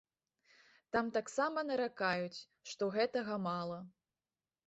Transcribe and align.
Там 0.95 1.11
таксама 1.17 1.59
наракаюць, 1.71 2.39
што 2.71 2.83
гэтага 2.97 3.33
мала. 3.47 3.79